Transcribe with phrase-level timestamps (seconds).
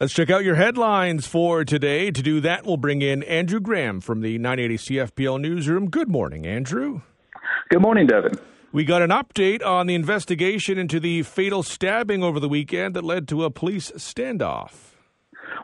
[0.00, 2.10] Let's check out your headlines for today.
[2.10, 5.88] To do that, we'll bring in Andrew Graham from the 980 CFPL newsroom.
[5.88, 7.02] Good morning, Andrew.
[7.70, 8.32] Good morning, Devon.
[8.72, 13.04] We got an update on the investigation into the fatal stabbing over the weekend that
[13.04, 14.93] led to a police standoff.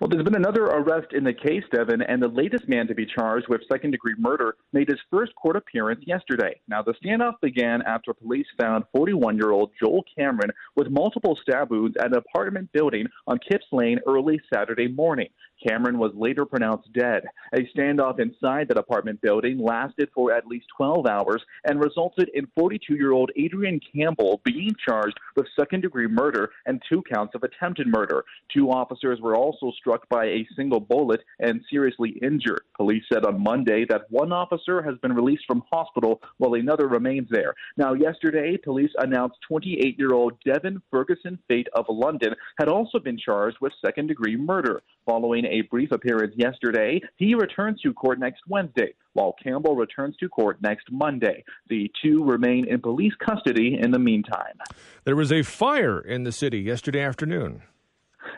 [0.00, 3.06] Well, there's been another arrest in the case, Devon, and the latest man to be
[3.06, 6.60] charged with second degree murder made his first court appearance yesterday.
[6.68, 11.70] Now, the standoff began after police found 41 year old Joel Cameron with multiple stab
[11.70, 15.28] wounds at an apartment building on Kipps Lane early Saturday morning.
[15.66, 17.24] Cameron was later pronounced dead.
[17.54, 22.46] A standoff inside that apartment building lasted for at least 12 hours and resulted in
[22.56, 27.42] 42 year old Adrian Campbell being charged with second degree murder and two counts of
[27.42, 28.24] attempted murder.
[28.54, 32.62] Two officers were also struck by a single bullet and seriously injured.
[32.76, 37.28] Police said on Monday that one officer has been released from hospital while another remains
[37.30, 37.54] there.
[37.76, 43.18] Now, yesterday, police announced 28 year old Devin Ferguson Fate of London had also been
[43.18, 44.82] charged with second degree murder.
[45.06, 50.28] Following a brief appearance yesterday, he returns to court next Wednesday, while Campbell returns to
[50.28, 51.44] court next Monday.
[51.68, 54.58] The two remain in police custody in the meantime.
[55.04, 57.62] There was a fire in the city yesterday afternoon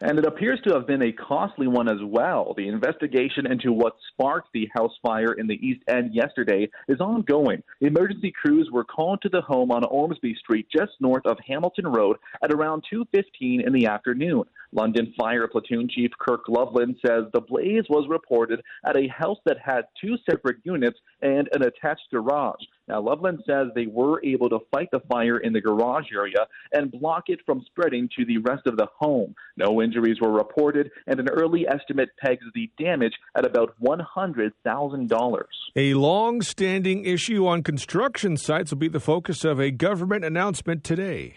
[0.00, 2.54] and it appears to have been a costly one as well.
[2.56, 7.62] The investigation into what sparked the house fire in the East End yesterday is ongoing.
[7.80, 12.16] Emergency crews were called to the home on Ormsby Street, just north of Hamilton Road,
[12.42, 14.44] at around 2:15 in the afternoon.
[14.72, 19.58] London Fire Platoon Chief Kirk Loveland says the blaze was reported at a house that
[19.58, 22.62] had two separate units and an attached garage.
[22.88, 26.90] Now, Loveland says they were able to fight the fire in the garage area and
[26.90, 29.34] block it from spreading to the rest of the home.
[29.56, 35.42] No injuries were reported, and an early estimate pegs the damage at about $100,000.
[35.76, 40.82] A long standing issue on construction sites will be the focus of a government announcement
[40.82, 41.36] today.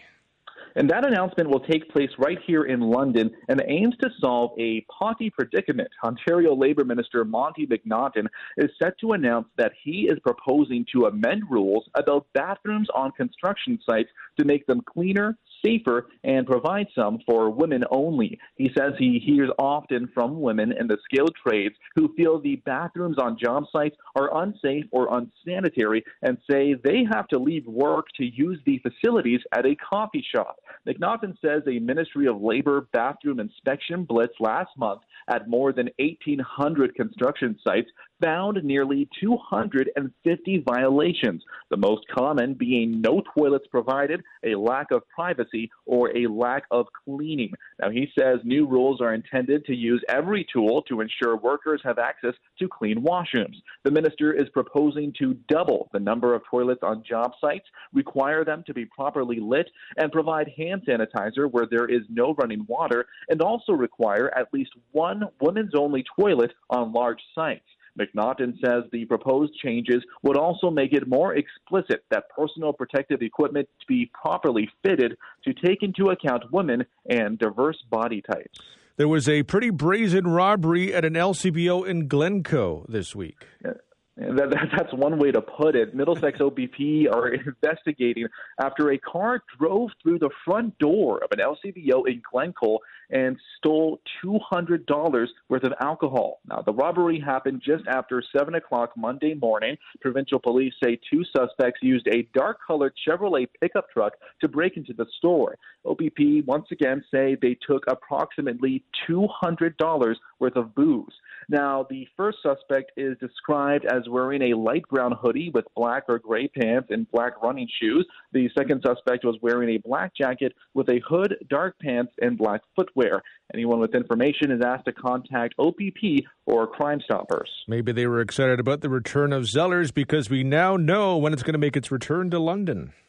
[0.75, 4.81] And that announcement will take place right here in London and aims to solve a
[4.81, 5.89] potty predicament.
[6.03, 11.43] Ontario Labour Minister Monte McNaughton is set to announce that he is proposing to amend
[11.49, 14.09] rules about bathrooms on construction sites
[14.39, 18.39] to make them cleaner, safer and provide some for women only.
[18.55, 23.17] He says he hears often from women in the skilled trades who feel the bathrooms
[23.17, 28.25] on job sites are unsafe or unsanitary and say they have to leave work to
[28.25, 30.57] use the facilities at a coffee shop.
[30.87, 36.95] McNaughton says a Ministry of Labor bathroom inspection blitz last month at more than 1,800
[36.95, 37.89] construction sites
[38.21, 45.69] found nearly 250 violations, the most common being no toilets provided, a lack of privacy,
[45.85, 47.51] or a lack of cleaning.
[47.79, 51.99] Now, he says new rules are intended to use every tool to ensure workers have
[51.99, 53.55] access to clean washrooms.
[53.83, 58.63] The minister is proposing to double the number of toilets on job sites, require them
[58.67, 63.41] to be properly lit, and provide hand sanitizer where there is no running water, and
[63.41, 67.65] also require at least one women's only toilet on large sites.
[67.99, 73.67] McNaughton says the proposed changes would also make it more explicit that personal protective equipment
[73.87, 78.59] be properly fitted to take into account women and diverse body types.
[78.97, 83.45] There was a pretty brazen robbery at an LCBO in Glencoe this week.
[83.63, 83.73] Yeah.
[84.17, 85.95] That, that, that's one way to put it.
[85.95, 88.27] Middlesex OPP are investigating
[88.59, 92.79] after a car drove through the front door of an LCBO in Glencoe
[93.11, 96.39] and stole $200 worth of alcohol.
[96.47, 99.77] Now, the robbery happened just after 7 o'clock Monday morning.
[99.99, 104.93] Provincial police say two suspects used a dark colored Chevrolet pickup truck to break into
[104.93, 105.57] the store.
[105.85, 111.13] OPP once again say they took approximately $200 worth of booze.
[111.49, 116.19] Now, the first suspect is described as wearing a light brown hoodie with black or
[116.19, 118.07] gray pants and black running shoes.
[118.31, 122.61] The second suspect was wearing a black jacket with a hood, dark pants, and black
[122.75, 123.21] footwear.
[123.53, 127.49] Anyone with information is asked to contact OPP or Crime Stoppers.
[127.67, 131.43] Maybe they were excited about the return of Zellers because we now know when it's
[131.43, 132.93] going to make its return to London.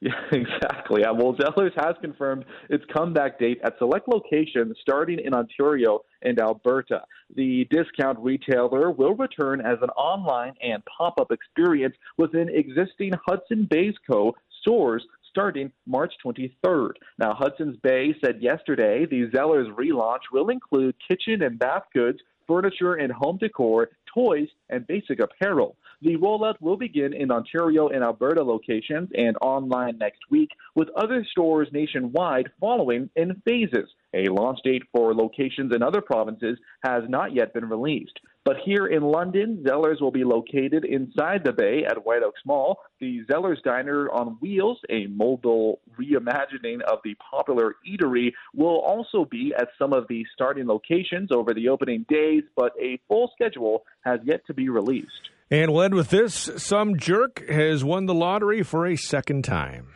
[0.00, 1.02] Yeah, exactly.
[1.02, 7.02] Well, Zellers has confirmed its comeback date at select locations starting in Ontario and Alberta.
[7.34, 13.66] The discount retailer will return as an online and pop up experience within existing Hudson's
[13.68, 14.34] Bay Co.
[14.60, 16.90] stores starting March 23rd.
[17.18, 22.94] Now, Hudson's Bay said yesterday the Zellers relaunch will include kitchen and bath goods, furniture
[22.94, 25.76] and home decor, toys, and basic apparel.
[26.00, 31.26] The rollout will begin in Ontario and Alberta locations and online next week, with other
[31.30, 33.88] stores nationwide following in phases.
[34.14, 38.18] A launch date for locations in other provinces has not yet been released.
[38.48, 42.78] But here in London, Zellers will be located inside the bay at White Oaks Mall.
[42.98, 49.52] The Zellers Diner on Wheels, a mobile reimagining of the popular eatery, will also be
[49.54, 54.18] at some of the starting locations over the opening days, but a full schedule has
[54.24, 55.28] yet to be released.
[55.50, 56.50] And we'll end with this.
[56.56, 59.88] Some jerk has won the lottery for a second time.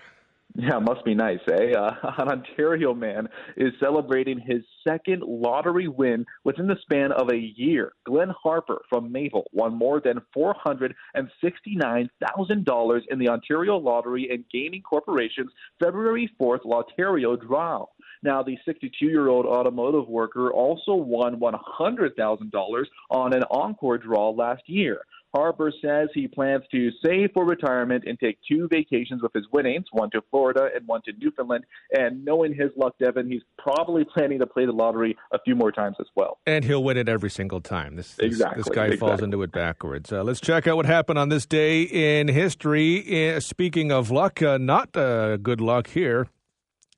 [0.54, 1.72] Yeah, must be nice, eh?
[1.72, 7.36] Uh, an Ontario man is celebrating his second lottery win within the span of a
[7.36, 7.94] year.
[8.04, 15.50] Glenn Harper from Maple won more than $469,000 in the Ontario Lottery and Gaming Corporation's
[15.82, 17.86] February 4th Lottario draw.
[18.22, 24.62] Now, the 62 year old automotive worker also won $100,000 on an encore draw last
[24.66, 25.00] year.
[25.34, 29.86] Harper says he plans to save for retirement and take two vacations with his winnings,
[29.90, 31.64] one to Florida and one to Newfoundland.
[31.92, 35.72] And knowing his luck, Devon, he's probably planning to play the lottery a few more
[35.72, 36.38] times as well.
[36.46, 37.96] And he'll win it every single time.
[37.96, 38.96] This, this, exactly, this guy exactly.
[39.08, 40.12] falls into it backwards.
[40.12, 43.34] Uh, let's check out what happened on this day in history.
[43.34, 46.26] Uh, speaking of luck, uh, not uh, good luck here.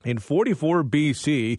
[0.05, 1.59] In 44 BC,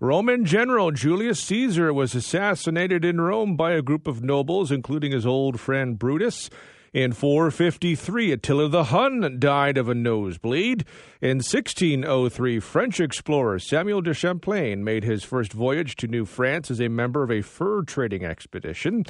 [0.00, 5.26] Roman general Julius Caesar was assassinated in Rome by a group of nobles, including his
[5.26, 6.48] old friend Brutus.
[6.92, 10.84] In 453, Attila the Hun died of a nosebleed.
[11.20, 16.80] In 1603, French explorer Samuel de Champlain made his first voyage to New France as
[16.80, 19.04] a member of a fur trading expedition.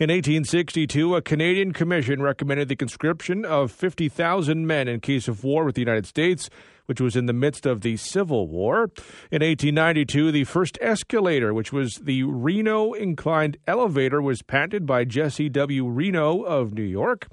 [0.00, 5.64] In 1862, a Canadian commission recommended the conscription of 50,000 men in case of war
[5.64, 6.50] with the United States
[6.86, 8.90] which was in the midst of the Civil War.
[9.30, 15.48] In 1892, the first escalator, which was the Reno inclined elevator, was patented by Jesse
[15.48, 15.86] W.
[15.86, 17.28] Reno of New York.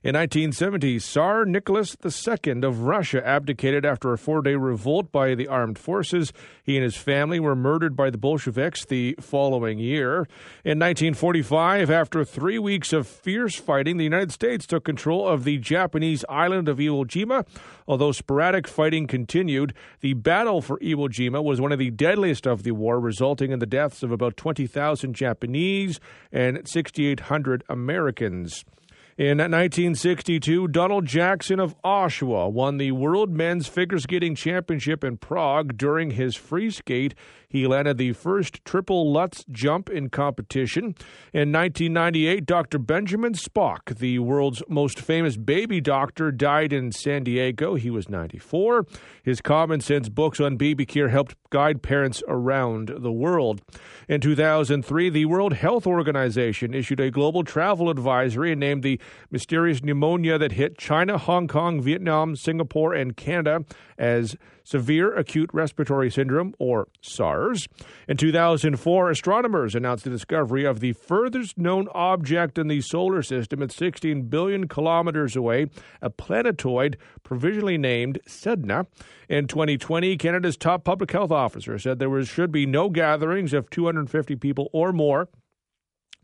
[0.00, 5.48] In 1970, Tsar Nicholas II of Russia abdicated after a four day revolt by the
[5.48, 6.32] armed forces.
[6.62, 10.28] He and his family were murdered by the Bolsheviks the following year.
[10.64, 15.58] In 1945, after three weeks of fierce fighting, the United States took control of the
[15.58, 17.44] Japanese island of Iwo Jima.
[17.88, 22.62] Although sporadic fighting continued, the battle for Iwo Jima was one of the deadliest of
[22.62, 25.98] the war, resulting in the deaths of about 20,000 Japanese
[26.30, 28.64] and 6,800 Americans.
[29.18, 35.76] In 1962, Donald Jackson of Oshawa won the World Men's Figure Skating Championship in Prague
[35.76, 37.16] during his free skate.
[37.48, 40.94] He landed the first triple Lutz jump in competition.
[41.32, 42.78] In 1998, Dr.
[42.78, 47.74] Benjamin Spock, the world's most famous baby doctor, died in San Diego.
[47.74, 48.86] He was 94.
[49.24, 53.62] His common sense books on baby care helped guide parents around the world.
[54.08, 59.00] In 2003, the World Health Organization issued a global travel advisory and named the
[59.30, 63.64] mysterious pneumonia that hit China, Hong Kong, Vietnam, Singapore, and Canada
[63.98, 64.36] as
[64.68, 67.68] severe acute respiratory syndrome, or SARS.
[68.06, 73.62] In 2004, astronomers announced the discovery of the furthest known object in the solar system
[73.62, 75.66] at 16 billion kilometers away,
[76.02, 78.86] a planetoid provisionally named Sedna.
[79.28, 83.70] In 2020, Canada's top public health officer said there was, should be no gatherings of
[83.70, 85.28] 250 people or more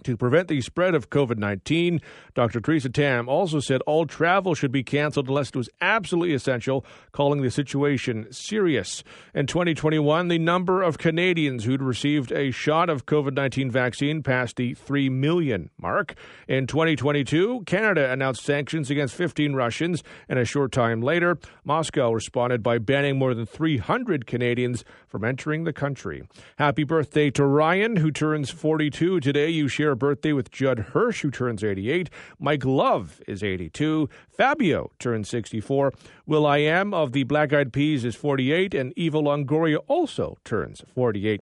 [0.03, 2.01] to prevent the spread of COVID 19,
[2.35, 2.61] Dr.
[2.61, 7.43] Teresa Tam also said all travel should be canceled unless it was absolutely essential, calling
[7.43, 9.03] the situation serious.
[9.35, 14.57] In 2021, the number of Canadians who'd received a shot of COVID 19 vaccine passed
[14.57, 16.15] the 3 million mark.
[16.49, 22.63] In 2022, Canada announced sanctions against 15 Russians, and a short time later, Moscow responded
[22.63, 26.29] by banning more than 300 Canadians from entering the country.
[26.59, 29.49] Happy birthday to Ryan, who turns 42 today.
[29.49, 32.09] You share a birthday with Judd Hirsch, who turns 88.
[32.39, 34.09] Mike Love is 82.
[34.31, 35.93] Fabio turns 64.
[36.25, 38.73] will.i.am of the Black Eyed Peas is 48.
[38.73, 41.43] And Eva Longoria also turns 48.